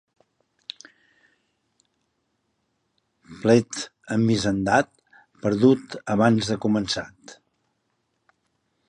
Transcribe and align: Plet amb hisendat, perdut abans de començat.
Plet 3.43 3.83
amb 4.15 4.33
hisendat, 4.37 4.91
perdut 5.47 5.99
abans 6.17 6.51
de 6.53 6.59
començat. 6.67 7.37